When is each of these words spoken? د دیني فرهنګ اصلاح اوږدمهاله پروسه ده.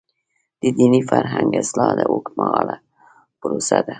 د 0.61 0.63
دیني 0.77 1.01
فرهنګ 1.09 1.49
اصلاح 1.61 1.93
اوږدمهاله 2.11 2.75
پروسه 3.41 3.77
ده. 3.85 3.89